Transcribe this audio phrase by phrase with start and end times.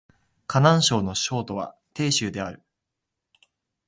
[0.47, 2.63] 河南省の省都は鄭州である